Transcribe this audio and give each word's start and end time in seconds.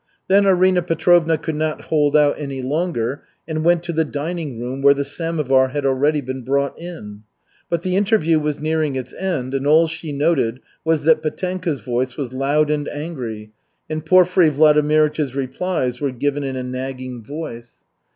Then 0.27 0.47
Arina 0.47 0.81
Petrovna 0.81 1.37
could 1.37 1.53
not 1.53 1.81
hold 1.81 2.17
out 2.17 2.39
any 2.39 2.63
longer 2.63 3.21
and 3.47 3.63
went 3.63 3.83
to 3.83 3.93
the 3.93 4.03
dining 4.03 4.59
room, 4.59 4.81
where 4.81 4.95
the 4.95 5.05
samovar 5.05 5.67
had 5.67 5.85
already 5.85 6.21
been 6.21 6.41
brought 6.41 6.75
in. 6.79 7.21
But 7.69 7.83
the 7.83 7.95
interview 7.95 8.39
was 8.39 8.59
nearing 8.59 8.95
its 8.95 9.13
end, 9.13 9.53
and 9.53 9.67
all 9.67 9.87
she 9.87 10.11
noted 10.11 10.59
was 10.83 11.03
that 11.03 11.21
Petenka's 11.21 11.81
voice 11.81 12.17
was 12.17 12.33
loud 12.33 12.71
and 12.71 12.89
angry, 12.89 13.51
and 13.91 14.03
Porfiry 14.03 14.49
Vladimirych's 14.49 15.35
replies 15.35 16.01
were 16.01 16.09
given 16.11 16.43
in 16.43 16.55
a 16.55 16.63
nagging 16.63 17.23
voice. 17.23 17.83